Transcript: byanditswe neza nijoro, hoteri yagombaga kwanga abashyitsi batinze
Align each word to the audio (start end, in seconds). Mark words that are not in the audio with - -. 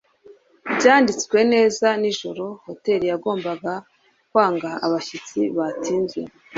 byanditswe 0.77 1.37
neza 1.53 1.87
nijoro, 2.01 2.45
hoteri 2.65 3.05
yagombaga 3.11 3.73
kwanga 4.29 4.69
abashyitsi 4.85 5.39
batinze 5.57 6.21